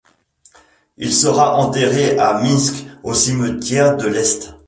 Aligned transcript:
Il 0.97 1.13
sera 1.13 1.57
enterré 1.57 2.17
à 2.17 2.41
Minsk, 2.41 2.87
au 3.03 3.13
cimetière 3.13 3.97
de 3.97 4.07
l'Est. 4.07 4.55